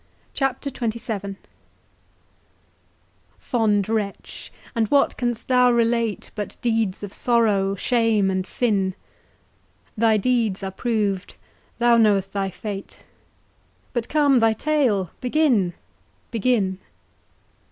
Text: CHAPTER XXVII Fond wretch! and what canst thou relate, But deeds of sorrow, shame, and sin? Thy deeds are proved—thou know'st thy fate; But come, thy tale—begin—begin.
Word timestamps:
CHAPTER 0.33 0.71
XXVII 0.71 1.35
Fond 3.37 3.87
wretch! 3.87 4.51
and 4.73 4.87
what 4.87 5.15
canst 5.15 5.47
thou 5.47 5.71
relate, 5.71 6.31
But 6.33 6.57
deeds 6.63 7.03
of 7.03 7.13
sorrow, 7.13 7.75
shame, 7.75 8.31
and 8.31 8.43
sin? 8.47 8.95
Thy 9.95 10.17
deeds 10.17 10.63
are 10.63 10.71
proved—thou 10.71 11.97
know'st 11.97 12.33
thy 12.33 12.49
fate; 12.49 13.03
But 13.93 14.09
come, 14.09 14.39
thy 14.39 14.53
tale—begin—begin. 14.53 16.79